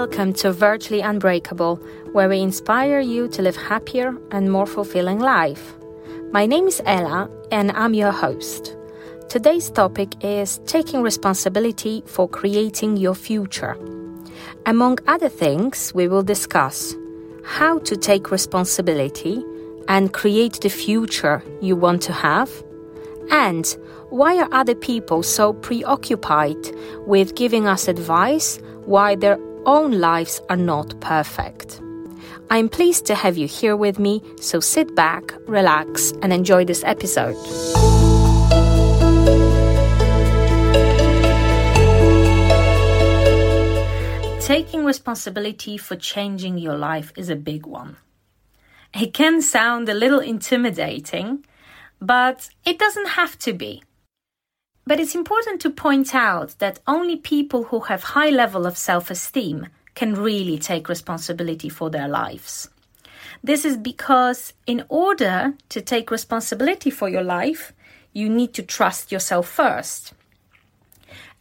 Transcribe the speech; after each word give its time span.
welcome 0.00 0.32
to 0.32 0.50
Virtually 0.50 1.02
Unbreakable, 1.02 1.76
where 2.12 2.26
we 2.26 2.40
inspire 2.40 3.00
you 3.00 3.28
to 3.28 3.42
live 3.42 3.54
happier 3.54 4.16
and 4.30 4.50
more 4.50 4.64
fulfilling 4.64 5.18
life. 5.18 5.74
My 6.32 6.46
name 6.46 6.66
is 6.68 6.80
Ela, 6.86 7.28
and 7.52 7.70
I'm 7.72 7.92
your 7.92 8.10
host. 8.10 8.78
Today's 9.28 9.70
topic 9.70 10.24
is 10.24 10.58
taking 10.64 11.02
responsibility 11.02 12.02
for 12.06 12.26
creating 12.26 12.96
your 12.96 13.14
future. 13.14 13.76
Among 14.64 15.00
other 15.06 15.28
things, 15.28 15.92
we 15.94 16.08
will 16.08 16.22
discuss 16.22 16.94
how 17.44 17.80
to 17.80 17.94
take 17.94 18.30
responsibility 18.30 19.44
and 19.86 20.14
create 20.14 20.62
the 20.62 20.70
future 20.70 21.42
you 21.60 21.76
want 21.76 22.00
to 22.04 22.14
have, 22.14 22.50
and 23.30 23.66
why 24.08 24.38
are 24.38 24.48
other 24.50 24.74
people 24.74 25.22
so 25.22 25.52
preoccupied 25.52 26.56
with 27.06 27.34
giving 27.34 27.66
us 27.66 27.86
advice 27.86 28.60
why 28.86 29.14
their 29.14 29.38
own 29.66 30.00
lives 30.00 30.40
are 30.48 30.56
not 30.56 30.98
perfect? 31.00 31.80
I'm 32.50 32.68
pleased 32.68 33.06
to 33.06 33.14
have 33.14 33.36
you 33.36 33.46
here 33.46 33.76
with 33.76 33.98
me, 33.98 34.22
so 34.40 34.60
sit 34.60 34.94
back, 34.96 35.32
relax, 35.46 36.12
and 36.22 36.32
enjoy 36.32 36.64
this 36.64 36.82
episode. 36.84 37.36
Taking 44.40 44.84
responsibility 44.84 45.76
for 45.76 45.94
changing 45.94 46.58
your 46.58 46.76
life 46.76 47.12
is 47.16 47.30
a 47.30 47.36
big 47.36 47.66
one. 47.66 47.96
It 48.92 49.14
can 49.14 49.40
sound 49.42 49.88
a 49.88 49.94
little 49.94 50.18
intimidating, 50.18 51.44
but 52.00 52.48
it 52.64 52.78
doesn't 52.78 53.10
have 53.10 53.38
to 53.40 53.52
be. 53.52 53.84
But 54.90 54.98
it's 54.98 55.14
important 55.14 55.60
to 55.60 55.70
point 55.70 56.16
out 56.16 56.58
that 56.58 56.80
only 56.84 57.14
people 57.14 57.62
who 57.62 57.78
have 57.82 58.02
high 58.02 58.30
level 58.30 58.66
of 58.66 58.76
self-esteem 58.76 59.68
can 59.94 60.16
really 60.16 60.58
take 60.58 60.88
responsibility 60.88 61.68
for 61.68 61.90
their 61.90 62.08
lives. 62.08 62.68
This 63.40 63.64
is 63.64 63.76
because 63.76 64.52
in 64.66 64.82
order 64.88 65.54
to 65.68 65.80
take 65.80 66.10
responsibility 66.10 66.90
for 66.90 67.08
your 67.08 67.22
life, 67.22 67.72
you 68.12 68.28
need 68.28 68.52
to 68.54 68.64
trust 68.64 69.12
yourself 69.12 69.48
first. 69.48 70.12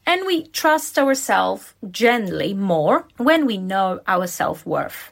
And 0.06 0.28
we 0.28 0.46
trust 0.50 1.00
ourselves 1.00 1.74
generally 1.90 2.54
more 2.54 3.08
when 3.18 3.48
we 3.48 3.58
know 3.58 4.02
our 4.06 4.28
self 4.28 4.64
worth. 4.64 5.12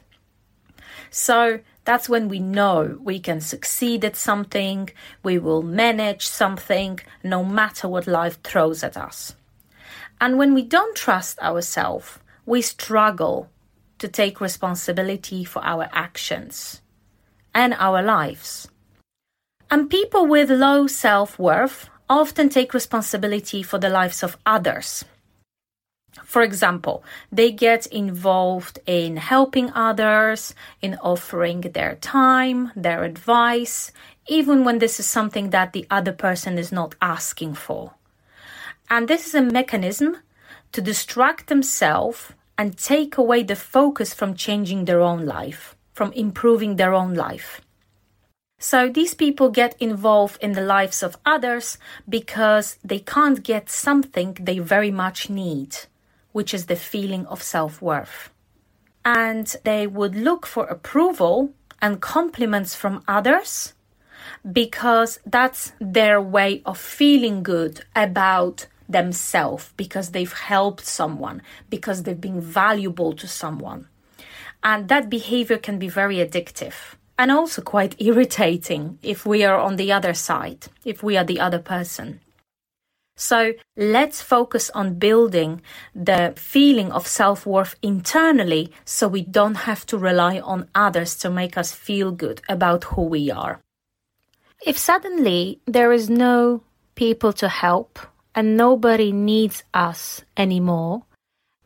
So 1.10 1.58
that's 1.88 2.06
when 2.06 2.28
we 2.28 2.38
know 2.38 2.98
we 3.02 3.18
can 3.18 3.40
succeed 3.40 4.04
at 4.04 4.14
something, 4.14 4.90
we 5.22 5.38
will 5.38 5.62
manage 5.62 6.28
something, 6.28 7.00
no 7.24 7.42
matter 7.42 7.88
what 7.88 8.06
life 8.06 8.42
throws 8.42 8.84
at 8.84 8.98
us. 8.98 9.34
And 10.20 10.36
when 10.36 10.52
we 10.52 10.64
don't 10.64 10.94
trust 10.94 11.38
ourselves, 11.38 12.18
we 12.44 12.60
struggle 12.60 13.48
to 14.00 14.06
take 14.06 14.38
responsibility 14.38 15.44
for 15.44 15.64
our 15.64 15.88
actions 15.90 16.82
and 17.54 17.72
our 17.78 18.02
lives. 18.02 18.68
And 19.70 19.88
people 19.88 20.26
with 20.26 20.50
low 20.50 20.88
self 20.88 21.38
worth 21.38 21.88
often 22.06 22.50
take 22.50 22.74
responsibility 22.74 23.62
for 23.62 23.78
the 23.78 23.88
lives 23.88 24.22
of 24.22 24.36
others. 24.44 25.06
For 26.24 26.42
example, 26.42 27.02
they 27.32 27.52
get 27.52 27.86
involved 27.86 28.78
in 28.86 29.16
helping 29.16 29.70
others, 29.72 30.54
in 30.82 30.96
offering 30.96 31.62
their 31.62 31.96
time, 31.96 32.72
their 32.76 33.04
advice, 33.04 33.92
even 34.26 34.64
when 34.64 34.78
this 34.78 35.00
is 35.00 35.06
something 35.06 35.50
that 35.50 35.72
the 35.72 35.86
other 35.90 36.12
person 36.12 36.58
is 36.58 36.70
not 36.70 36.94
asking 37.00 37.54
for. 37.54 37.94
And 38.90 39.08
this 39.08 39.26
is 39.26 39.34
a 39.34 39.42
mechanism 39.42 40.18
to 40.72 40.80
distract 40.80 41.46
themselves 41.46 42.32
and 42.56 42.76
take 42.76 43.16
away 43.16 43.42
the 43.42 43.56
focus 43.56 44.12
from 44.12 44.34
changing 44.34 44.84
their 44.84 45.00
own 45.00 45.24
life, 45.24 45.76
from 45.94 46.12
improving 46.12 46.76
their 46.76 46.92
own 46.92 47.14
life. 47.14 47.60
So 48.58 48.88
these 48.88 49.14
people 49.14 49.50
get 49.50 49.76
involved 49.80 50.42
in 50.42 50.52
the 50.52 50.62
lives 50.62 51.02
of 51.02 51.16
others 51.24 51.78
because 52.08 52.76
they 52.84 52.98
can't 52.98 53.42
get 53.42 53.70
something 53.70 54.36
they 54.40 54.58
very 54.58 54.90
much 54.90 55.30
need, 55.30 55.76
which 56.32 56.52
is 56.54 56.66
the 56.66 56.76
feeling 56.76 57.26
of 57.26 57.42
self 57.42 57.80
worth. 57.82 58.30
And 59.04 59.46
they 59.64 59.86
would 59.86 60.14
look 60.14 60.46
for 60.46 60.66
approval 60.66 61.52
and 61.80 62.00
compliments 62.00 62.74
from 62.74 63.02
others 63.08 63.74
because 64.50 65.18
that's 65.24 65.72
their 65.80 66.20
way 66.20 66.62
of 66.66 66.78
feeling 66.78 67.42
good 67.42 67.84
about 67.94 68.66
themselves, 68.88 69.72
because 69.76 70.10
they've 70.10 70.32
helped 70.32 70.84
someone, 70.84 71.42
because 71.68 72.02
they've 72.02 72.20
been 72.20 72.40
valuable 72.40 73.12
to 73.14 73.26
someone. 73.26 73.86
And 74.62 74.88
that 74.88 75.10
behavior 75.10 75.58
can 75.58 75.78
be 75.78 75.88
very 75.88 76.16
addictive 76.16 76.94
and 77.18 77.30
also 77.30 77.62
quite 77.62 78.00
irritating 78.00 78.98
if 79.02 79.26
we 79.26 79.44
are 79.44 79.58
on 79.58 79.76
the 79.76 79.92
other 79.92 80.14
side, 80.14 80.66
if 80.84 81.02
we 81.02 81.16
are 81.16 81.24
the 81.24 81.40
other 81.40 81.58
person. 81.58 82.20
So 83.18 83.54
let's 83.76 84.22
focus 84.22 84.70
on 84.70 84.94
building 84.94 85.60
the 85.92 86.34
feeling 86.36 86.92
of 86.92 87.08
self 87.08 87.44
worth 87.44 87.74
internally 87.82 88.70
so 88.84 89.08
we 89.08 89.22
don't 89.22 89.66
have 89.66 89.84
to 89.86 89.98
rely 89.98 90.38
on 90.38 90.70
others 90.72 91.16
to 91.18 91.28
make 91.28 91.58
us 91.58 91.74
feel 91.74 92.12
good 92.12 92.40
about 92.48 92.84
who 92.84 93.02
we 93.02 93.28
are. 93.28 93.60
If 94.64 94.78
suddenly 94.78 95.60
there 95.66 95.92
is 95.92 96.08
no 96.08 96.62
people 96.94 97.32
to 97.34 97.48
help 97.48 97.98
and 98.36 98.56
nobody 98.56 99.10
needs 99.10 99.64
us 99.74 100.22
anymore, 100.36 101.02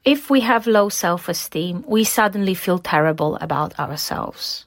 if 0.07 0.31
we 0.31 0.41
have 0.41 0.67
low 0.67 0.89
self 0.89 1.29
esteem, 1.29 1.85
we 1.87 2.05
suddenly 2.05 2.55
feel 2.55 2.79
terrible 2.79 3.37
about 3.43 3.79
ourselves. 3.79 4.65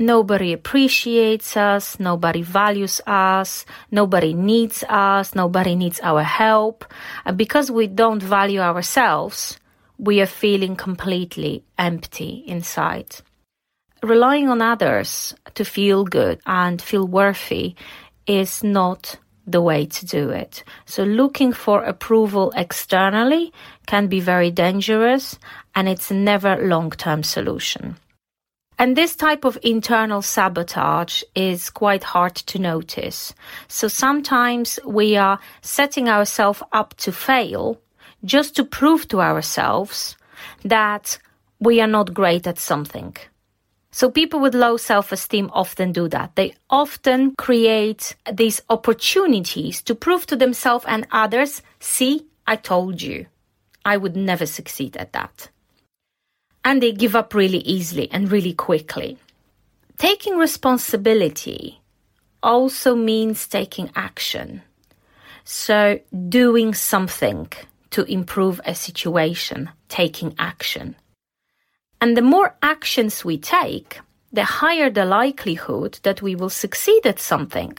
Nobody 0.00 0.54
appreciates 0.54 1.58
us, 1.58 2.00
nobody 2.00 2.40
values 2.40 3.02
us, 3.06 3.66
nobody 3.90 4.32
needs 4.32 4.82
us, 4.88 5.34
nobody 5.34 5.76
needs 5.76 6.00
our 6.02 6.22
help. 6.22 6.86
And 7.26 7.36
because 7.36 7.70
we 7.70 7.86
don't 7.86 8.22
value 8.22 8.60
ourselves, 8.60 9.60
we 9.98 10.22
are 10.22 10.26
feeling 10.26 10.74
completely 10.74 11.64
empty 11.76 12.44
inside. 12.46 13.16
Relying 14.02 14.48
on 14.48 14.62
others 14.62 15.34
to 15.52 15.66
feel 15.66 16.04
good 16.04 16.40
and 16.46 16.80
feel 16.80 17.06
worthy 17.06 17.74
is 18.26 18.64
not 18.64 19.16
the 19.46 19.60
way 19.60 19.84
to 19.84 20.06
do 20.06 20.30
it. 20.30 20.64
So 20.86 21.04
looking 21.04 21.52
for 21.52 21.84
approval 21.84 22.54
externally 22.56 23.52
can 23.84 24.06
be 24.06 24.20
very 24.20 24.50
dangerous 24.50 25.38
and 25.74 25.90
it's 25.90 26.10
never 26.10 26.56
long-term 26.56 27.22
solution. 27.22 27.96
And 28.80 28.96
this 28.96 29.14
type 29.14 29.44
of 29.44 29.58
internal 29.62 30.22
sabotage 30.22 31.22
is 31.34 31.68
quite 31.68 32.02
hard 32.02 32.34
to 32.34 32.58
notice. 32.58 33.34
So 33.68 33.88
sometimes 33.88 34.78
we 34.86 35.18
are 35.18 35.38
setting 35.60 36.08
ourselves 36.08 36.62
up 36.72 36.94
to 37.04 37.12
fail 37.12 37.78
just 38.24 38.56
to 38.56 38.64
prove 38.64 39.06
to 39.08 39.20
ourselves 39.20 40.16
that 40.64 41.18
we 41.58 41.82
are 41.82 41.86
not 41.86 42.14
great 42.14 42.46
at 42.46 42.58
something. 42.58 43.18
So 43.90 44.10
people 44.10 44.40
with 44.40 44.54
low 44.54 44.78
self-esteem 44.78 45.50
often 45.52 45.92
do 45.92 46.08
that. 46.08 46.36
They 46.36 46.54
often 46.70 47.34
create 47.34 48.16
these 48.32 48.62
opportunities 48.70 49.82
to 49.82 49.94
prove 49.94 50.24
to 50.28 50.36
themselves 50.36 50.86
and 50.88 51.06
others, 51.12 51.60
see, 51.80 52.24
I 52.46 52.56
told 52.56 53.02
you. 53.02 53.26
I 53.84 53.98
would 53.98 54.16
never 54.16 54.46
succeed 54.46 54.96
at 54.96 55.12
that 55.12 55.50
and 56.64 56.82
they 56.82 56.92
give 56.92 57.16
up 57.16 57.34
really 57.34 57.58
easily 57.58 58.10
and 58.10 58.30
really 58.30 58.52
quickly. 58.54 59.18
Taking 59.98 60.36
responsibility 60.36 61.80
also 62.42 62.94
means 62.94 63.46
taking 63.46 63.90
action. 63.94 64.62
So, 65.44 66.00
doing 66.28 66.74
something 66.74 67.48
to 67.90 68.04
improve 68.04 68.60
a 68.64 68.74
situation, 68.74 69.70
taking 69.88 70.34
action. 70.38 70.96
And 72.00 72.16
the 72.16 72.22
more 72.22 72.54
actions 72.62 73.24
we 73.24 73.36
take, 73.36 74.00
the 74.32 74.44
higher 74.44 74.90
the 74.90 75.04
likelihood 75.04 75.98
that 76.02 76.22
we 76.22 76.34
will 76.34 76.50
succeed 76.50 77.06
at 77.06 77.18
something, 77.18 77.76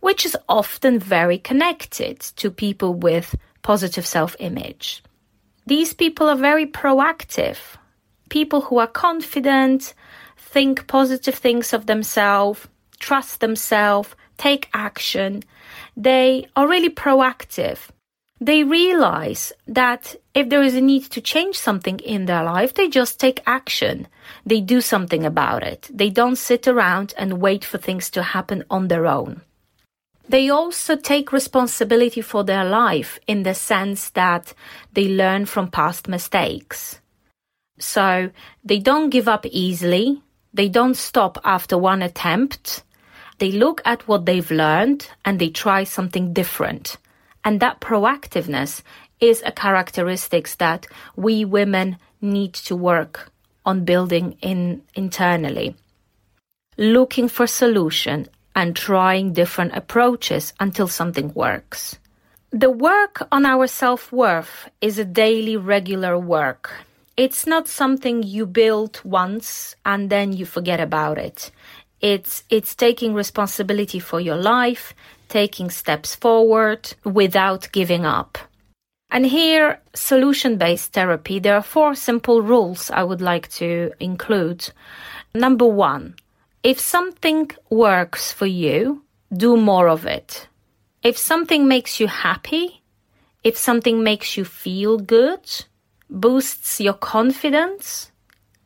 which 0.00 0.26
is 0.26 0.36
often 0.48 0.98
very 0.98 1.38
connected 1.38 2.20
to 2.20 2.50
people 2.50 2.92
with 2.92 3.36
positive 3.62 4.06
self 4.06 4.34
image. 4.40 5.02
These 5.66 5.94
people 5.94 6.28
are 6.28 6.36
very 6.36 6.66
proactive 6.66 7.58
people 8.30 8.62
who 8.62 8.78
are 8.78 8.86
confident, 8.86 9.92
think 10.38 10.86
positive 10.86 11.34
things 11.34 11.72
of 11.74 11.86
themselves, 11.86 12.66
trust 12.98 13.40
themselves, 13.40 14.14
take 14.38 14.68
action. 14.72 15.42
They 15.96 16.46
are 16.56 16.66
really 16.66 16.90
proactive. 16.90 17.78
They 18.40 18.64
realize 18.64 19.52
that 19.66 20.16
if 20.32 20.48
there 20.48 20.62
is 20.62 20.74
a 20.74 20.80
need 20.80 21.04
to 21.10 21.20
change 21.20 21.58
something 21.58 21.98
in 21.98 22.24
their 22.24 22.42
life, 22.42 22.72
they 22.72 22.88
just 22.88 23.20
take 23.20 23.42
action. 23.46 24.08
They 24.46 24.62
do 24.62 24.80
something 24.80 25.26
about 25.26 25.62
it. 25.62 25.90
They 25.92 26.08
don't 26.08 26.36
sit 26.36 26.66
around 26.66 27.12
and 27.18 27.42
wait 27.42 27.66
for 27.66 27.76
things 27.76 28.08
to 28.10 28.22
happen 28.22 28.64
on 28.70 28.88
their 28.88 29.06
own. 29.06 29.42
They 30.26 30.48
also 30.48 30.96
take 30.96 31.32
responsibility 31.32 32.22
for 32.22 32.44
their 32.44 32.64
life 32.64 33.18
in 33.26 33.42
the 33.42 33.54
sense 33.54 34.10
that 34.10 34.54
they 34.94 35.08
learn 35.08 35.44
from 35.44 35.68
past 35.68 36.08
mistakes 36.08 36.99
So 37.80 38.30
they 38.62 38.78
don't 38.78 39.10
give 39.10 39.26
up 39.26 39.44
easily. 39.46 40.22
They 40.54 40.68
don't 40.68 40.96
stop 40.96 41.38
after 41.44 41.76
one 41.76 42.02
attempt. 42.02 42.84
They 43.38 43.50
look 43.50 43.80
at 43.84 44.06
what 44.06 44.26
they've 44.26 44.50
learned 44.50 45.08
and 45.24 45.38
they 45.38 45.48
try 45.48 45.84
something 45.84 46.32
different. 46.32 46.98
And 47.42 47.58
that 47.60 47.80
proactiveness 47.80 48.82
is 49.18 49.42
a 49.44 49.52
characteristics 49.52 50.54
that 50.56 50.86
we 51.16 51.44
women 51.44 51.96
need 52.20 52.52
to 52.52 52.76
work 52.76 53.32
on 53.64 53.84
building 53.84 54.36
in 54.42 54.82
internally. 54.94 55.74
Looking 56.76 57.28
for 57.28 57.46
solution 57.46 58.28
and 58.54 58.76
trying 58.76 59.32
different 59.32 59.74
approaches 59.74 60.52
until 60.60 60.88
something 60.88 61.32
works. 61.34 61.98
The 62.50 62.70
work 62.70 63.26
on 63.30 63.46
our 63.46 63.66
self-worth 63.66 64.68
is 64.80 64.98
a 64.98 65.04
daily 65.04 65.56
regular 65.56 66.18
work. 66.18 66.72
It's 67.20 67.46
not 67.46 67.68
something 67.68 68.22
you 68.22 68.46
build 68.46 69.02
once 69.04 69.76
and 69.84 70.08
then 70.08 70.32
you 70.32 70.46
forget 70.46 70.80
about 70.80 71.18
it. 71.18 71.50
It's 72.00 72.44
it's 72.48 72.74
taking 72.74 73.12
responsibility 73.12 73.98
for 73.98 74.20
your 74.20 74.36
life, 74.36 74.94
taking 75.28 75.68
steps 75.68 76.14
forward 76.14 76.94
without 77.04 77.68
giving 77.72 78.06
up. 78.06 78.38
And 79.10 79.26
here, 79.26 79.82
solution 79.92 80.56
based 80.56 80.94
therapy, 80.94 81.38
there 81.40 81.56
are 81.56 81.72
four 81.76 81.94
simple 81.94 82.40
rules 82.40 82.90
I 82.90 83.02
would 83.02 83.20
like 83.20 83.50
to 83.60 83.92
include. 84.00 84.70
Number 85.34 85.66
one, 85.66 86.14
if 86.62 86.80
something 86.80 87.50
works 87.68 88.32
for 88.32 88.46
you, 88.46 89.02
do 89.30 89.58
more 89.58 89.90
of 89.90 90.06
it. 90.06 90.48
If 91.02 91.18
something 91.18 91.68
makes 91.68 92.00
you 92.00 92.06
happy, 92.06 92.80
if 93.44 93.58
something 93.58 94.02
makes 94.02 94.38
you 94.38 94.46
feel 94.46 94.96
good, 94.96 95.44
boosts 96.10 96.80
your 96.80 96.94
confidence, 96.94 98.10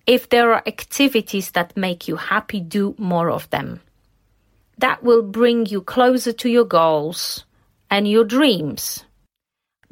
if 0.06 0.29
there 0.29 0.52
are 0.52 0.62
activities 0.67 1.50
that 1.52 1.76
make 1.76 2.08
you 2.08 2.17
happy, 2.17 2.61
do 2.61 2.94
more 2.99 3.31
of 3.31 3.49
them. 3.50 3.81
That 4.79 5.02
will 5.02 5.23
bring 5.23 5.67
you 5.67 5.81
closer 5.81 6.32
to 6.32 6.49
your 6.49 6.64
goals 6.64 7.44
and 7.91 8.08
your 8.08 8.25
dreams 8.25 9.05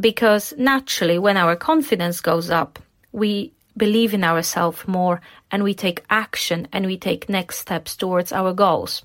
because 0.02 0.52
naturally, 0.58 1.18
when 1.18 1.36
our 1.36 1.56
confidence 1.56 2.20
goes 2.20 2.50
up, 2.50 2.78
we 3.12 3.52
believe 3.76 4.12
in 4.12 4.24
ourselves 4.24 4.86
more 4.86 5.20
and 5.50 5.62
we 5.62 5.74
take 5.74 6.04
action 6.10 6.68
and 6.72 6.84
we 6.84 6.98
take 6.98 7.28
next 7.28 7.58
steps 7.58 7.96
towards 7.96 8.32
our 8.32 8.52
goals. 8.52 9.02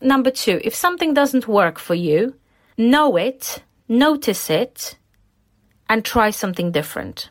Number 0.00 0.30
two, 0.30 0.60
if 0.64 0.74
something 0.74 1.12
doesn't 1.12 1.48
work 1.48 1.78
for 1.78 1.94
you, 1.94 2.34
know 2.78 3.16
it, 3.16 3.62
notice 3.88 4.48
it, 4.48 4.96
and 5.90 6.04
try 6.04 6.30
something 6.30 6.70
different. 6.70 7.30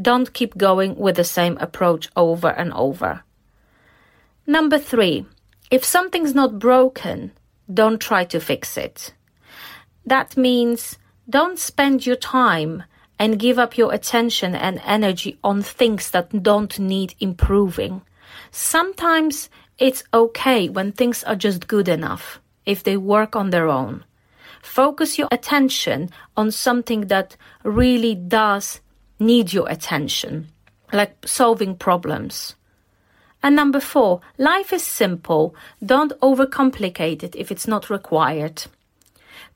Don't 0.00 0.34
keep 0.34 0.56
going 0.58 0.96
with 0.96 1.16
the 1.16 1.24
same 1.24 1.56
approach 1.58 2.10
over 2.14 2.48
and 2.48 2.72
over. 2.74 3.24
Number 4.46 4.78
three, 4.78 5.24
if 5.70 5.82
something's 5.82 6.34
not 6.34 6.58
broken, 6.58 7.32
don't 7.72 7.98
try 7.98 8.24
to 8.24 8.38
fix 8.38 8.76
it. 8.76 9.14
That 10.04 10.36
means 10.36 10.98
don't 11.28 11.58
spend 11.58 12.04
your 12.04 12.16
time 12.16 12.84
and 13.18 13.38
give 13.38 13.58
up 13.58 13.78
your 13.78 13.94
attention 13.94 14.54
and 14.54 14.82
energy 14.84 15.38
on 15.42 15.62
things 15.62 16.10
that 16.10 16.42
don't 16.42 16.78
need 16.78 17.14
improving. 17.18 18.02
Sometimes 18.50 19.48
it's 19.78 20.04
okay 20.12 20.68
when 20.68 20.92
things 20.92 21.24
are 21.24 21.36
just 21.36 21.66
good 21.66 21.88
enough, 21.88 22.40
if 22.66 22.82
they 22.82 22.98
work 22.98 23.34
on 23.36 23.50
their 23.50 23.68
own. 23.68 24.04
Focus 24.62 25.18
your 25.18 25.28
attention 25.30 26.10
on 26.36 26.50
something 26.50 27.08
that 27.08 27.36
really 27.64 28.14
does 28.14 28.80
need 29.18 29.52
your 29.52 29.68
attention, 29.68 30.48
like 30.92 31.16
solving 31.26 31.74
problems. 31.76 32.54
And 33.42 33.56
number 33.56 33.80
four, 33.80 34.20
life 34.38 34.72
is 34.72 34.84
simple. 34.84 35.54
Don't 35.84 36.12
overcomplicate 36.20 37.22
it 37.22 37.34
if 37.36 37.50
it's 37.50 37.66
not 37.66 37.88
required. 37.90 38.64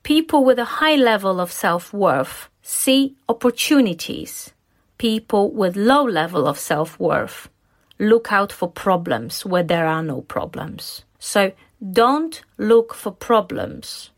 People 0.03 0.43
with 0.43 0.57
a 0.59 0.65
high 0.79 0.95
level 0.95 1.39
of 1.39 1.51
self-worth 1.51 2.49
see 2.61 3.15
opportunities. 3.29 4.53
People 4.97 5.51
with 5.51 5.75
low 5.75 6.03
level 6.03 6.47
of 6.47 6.57
self-worth 6.57 7.49
look 7.99 8.31
out 8.31 8.51
for 8.51 8.69
problems 8.69 9.45
where 9.45 9.63
there 9.63 9.85
are 9.85 10.03
no 10.03 10.21
problems. 10.21 11.03
So 11.19 11.51
don't 11.91 12.41
look 12.57 12.93
for 12.93 13.11
problems 13.11 14.09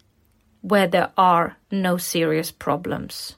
where 0.62 0.88
there 0.88 1.12
are 1.18 1.58
no 1.72 1.98
serious 1.98 2.52
problems. 2.52 3.36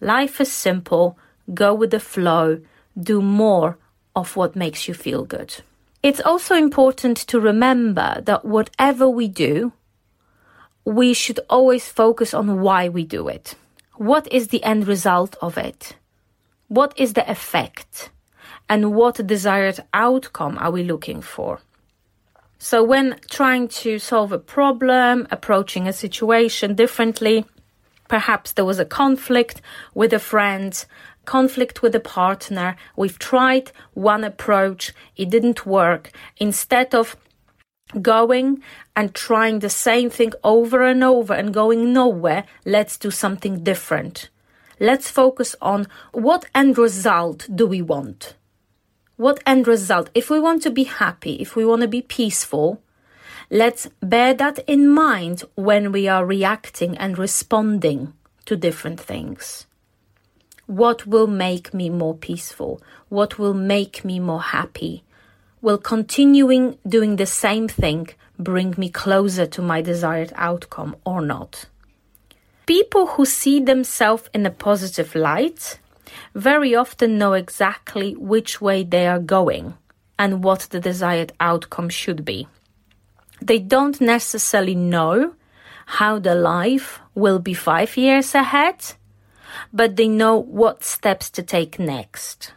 Life 0.00 0.40
is 0.40 0.52
simple. 0.52 1.18
Go 1.52 1.74
with 1.74 1.90
the 1.90 2.00
flow. 2.00 2.60
Do 2.98 3.20
more 3.20 3.78
of 4.14 4.36
what 4.36 4.56
makes 4.56 4.88
you 4.88 4.94
feel 4.94 5.24
good. 5.24 5.54
It's 6.02 6.20
also 6.20 6.54
important 6.54 7.16
to 7.28 7.40
remember 7.40 8.20
that 8.24 8.44
whatever 8.44 9.08
we 9.08 9.28
do, 9.28 9.72
we 10.84 11.12
should 11.12 11.40
always 11.50 11.88
focus 11.88 12.32
on 12.32 12.60
why 12.60 12.88
we 12.88 13.04
do 13.04 13.28
it. 13.28 13.54
What 13.96 14.30
is 14.32 14.48
the 14.48 14.62
end 14.62 14.86
result 14.86 15.36
of 15.42 15.58
it? 15.58 15.96
What 16.68 16.92
is 16.96 17.14
the 17.14 17.28
effect? 17.30 18.10
And 18.68 18.94
what 18.94 19.26
desired 19.26 19.80
outcome 19.92 20.56
are 20.58 20.70
we 20.70 20.84
looking 20.84 21.20
for? 21.20 21.60
So, 22.60 22.82
when 22.82 23.20
trying 23.30 23.68
to 23.82 24.00
solve 24.00 24.32
a 24.32 24.38
problem, 24.38 25.28
approaching 25.30 25.86
a 25.86 25.92
situation 25.92 26.74
differently, 26.74 27.44
perhaps 28.08 28.52
there 28.52 28.64
was 28.64 28.80
a 28.80 28.84
conflict 28.84 29.62
with 29.94 30.12
a 30.12 30.18
friend, 30.18 30.84
conflict 31.24 31.82
with 31.82 31.94
a 31.94 32.00
partner, 32.00 32.76
we've 32.96 33.18
tried 33.18 33.70
one 33.94 34.24
approach, 34.24 34.92
it 35.16 35.30
didn't 35.30 35.66
work. 35.66 36.10
Instead 36.38 36.96
of 36.96 37.16
going 38.02 38.60
and 38.96 39.14
trying 39.14 39.60
the 39.60 39.70
same 39.70 40.10
thing 40.10 40.32
over 40.42 40.82
and 40.82 41.04
over 41.04 41.34
and 41.34 41.54
going 41.54 41.92
nowhere, 41.92 42.44
let's 42.64 42.96
do 42.96 43.12
something 43.12 43.62
different. 43.62 44.30
Let's 44.80 45.08
focus 45.10 45.54
on 45.62 45.86
what 46.10 46.46
end 46.56 46.76
result 46.76 47.48
do 47.54 47.68
we 47.68 47.82
want? 47.82 48.34
What 49.18 49.42
end 49.44 49.66
result? 49.66 50.10
If 50.14 50.30
we 50.30 50.38
want 50.38 50.62
to 50.62 50.70
be 50.70 50.84
happy, 50.84 51.34
if 51.40 51.56
we 51.56 51.66
want 51.66 51.82
to 51.82 51.88
be 51.88 52.02
peaceful, 52.02 52.80
let's 53.50 53.88
bear 54.00 54.32
that 54.34 54.60
in 54.68 54.88
mind 54.88 55.42
when 55.56 55.90
we 55.90 56.06
are 56.06 56.24
reacting 56.24 56.96
and 56.96 57.18
responding 57.18 58.12
to 58.44 58.54
different 58.54 59.00
things. 59.00 59.66
What 60.66 61.04
will 61.04 61.26
make 61.26 61.74
me 61.74 61.90
more 61.90 62.14
peaceful? 62.14 62.80
What 63.08 63.40
will 63.40 63.54
make 63.54 64.04
me 64.04 64.20
more 64.20 64.40
happy? 64.40 65.02
Will 65.60 65.78
continuing 65.78 66.78
doing 66.86 67.16
the 67.16 67.26
same 67.26 67.66
thing 67.66 68.10
bring 68.38 68.76
me 68.78 68.88
closer 68.88 69.46
to 69.46 69.60
my 69.60 69.82
desired 69.82 70.32
outcome 70.36 70.94
or 71.04 71.20
not? 71.22 71.66
People 72.66 73.06
who 73.08 73.24
see 73.24 73.58
themselves 73.58 74.30
in 74.32 74.46
a 74.46 74.50
positive 74.52 75.16
light 75.16 75.80
very 76.34 76.74
often 76.74 77.18
know 77.18 77.32
exactly 77.32 78.14
which 78.14 78.60
way 78.60 78.82
they 78.84 79.06
are 79.06 79.18
going 79.18 79.74
and 80.18 80.42
what 80.42 80.60
the 80.70 80.80
desired 80.80 81.32
outcome 81.40 81.88
should 81.88 82.24
be. 82.24 82.48
They 83.40 83.58
don't 83.58 84.00
necessarily 84.00 84.74
know 84.74 85.34
how 85.86 86.18
the 86.18 86.34
life 86.34 87.00
will 87.14 87.38
be 87.38 87.54
five 87.54 87.96
years 87.96 88.34
ahead, 88.34 88.94
but 89.72 89.96
they 89.96 90.08
know 90.08 90.36
what 90.36 90.84
steps 90.84 91.30
to 91.30 91.42
take 91.42 91.78
next. 91.78 92.52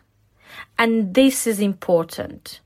And 0.77 1.13
this 1.13 1.45
is 1.45 1.59
important 1.59 2.59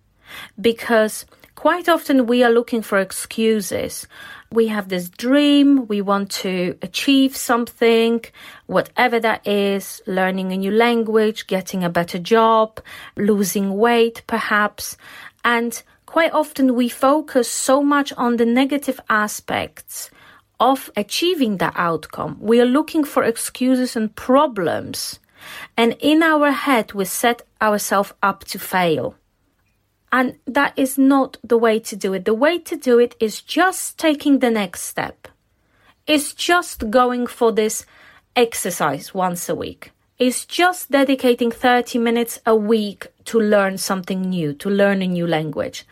because 0.59 1.25
quite 1.55 1.89
often 1.89 2.27
we 2.27 2.43
are 2.43 2.51
looking 2.51 2.81
for 2.81 2.99
excuses. 2.99 4.07
We 4.51 4.67
have 4.67 4.89
this 4.89 5.09
dream, 5.09 5.87
we 5.87 6.01
want 6.01 6.29
to 6.43 6.77
achieve 6.81 7.35
something, 7.35 8.23
whatever 8.67 9.19
that 9.19 9.45
is, 9.47 10.01
learning 10.05 10.51
a 10.51 10.57
new 10.57 10.71
language, 10.71 11.47
getting 11.47 11.83
a 11.83 11.89
better 11.89 12.19
job, 12.19 12.79
losing 13.17 13.75
weight 13.77 14.21
perhaps. 14.27 14.97
And 15.43 15.81
quite 16.05 16.33
often 16.33 16.75
we 16.75 16.89
focus 16.89 17.49
so 17.49 17.81
much 17.81 18.13
on 18.13 18.37
the 18.37 18.45
negative 18.45 18.99
aspects 19.09 20.11
of 20.59 20.89
achieving 20.95 21.57
the 21.57 21.71
outcome. 21.75 22.37
We 22.39 22.61
are 22.61 22.65
looking 22.65 23.03
for 23.03 23.23
excuses 23.23 23.95
and 23.95 24.15
problems. 24.15 25.19
And 25.77 25.95
in 25.99 26.23
our 26.23 26.51
head, 26.51 26.93
we 26.93 27.05
set 27.05 27.41
ourselves 27.61 28.13
up 28.23 28.45
to 28.45 28.59
fail. 28.59 29.15
And 30.15 30.37
that 30.47 30.71
is 30.77 30.97
not 30.97 31.35
the 31.43 31.57
way 31.57 31.77
to 31.77 31.93
do 31.93 32.13
it. 32.13 32.23
The 32.23 32.33
way 32.33 32.57
to 32.59 32.77
do 32.77 32.99
it 32.99 33.17
is 33.19 33.41
just 33.41 33.97
taking 33.97 34.39
the 34.39 34.49
next 34.49 34.83
step. 34.83 35.27
It's 36.07 36.33
just 36.33 36.89
going 36.89 37.27
for 37.27 37.51
this 37.51 37.85
exercise 38.33 39.13
once 39.13 39.49
a 39.49 39.55
week. 39.55 39.91
It's 40.17 40.45
just 40.45 40.89
dedicating 40.89 41.51
30 41.51 41.99
minutes 41.99 42.39
a 42.45 42.55
week 42.55 43.07
to 43.25 43.41
learn 43.41 43.77
something 43.77 44.21
new, 44.21 44.53
to 44.53 44.69
learn 44.69 45.01
a 45.01 45.07
new 45.07 45.27
language. 45.27 45.85